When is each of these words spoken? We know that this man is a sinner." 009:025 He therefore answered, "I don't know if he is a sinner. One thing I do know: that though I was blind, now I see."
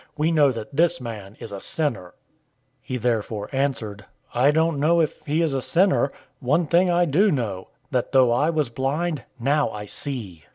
We 0.17 0.31
know 0.31 0.51
that 0.51 0.75
this 0.75 0.99
man 0.99 1.37
is 1.39 1.51
a 1.51 1.61
sinner." 1.61 2.13
009:025 2.81 2.81
He 2.81 2.97
therefore 2.97 3.49
answered, 3.51 4.05
"I 4.33 4.49
don't 4.49 4.79
know 4.79 4.99
if 4.99 5.23
he 5.27 5.43
is 5.43 5.53
a 5.53 5.61
sinner. 5.61 6.11
One 6.39 6.65
thing 6.65 6.89
I 6.89 7.05
do 7.05 7.29
know: 7.29 7.67
that 7.91 8.11
though 8.11 8.31
I 8.31 8.49
was 8.49 8.69
blind, 8.71 9.25
now 9.39 9.69
I 9.69 9.85
see." 9.85 10.45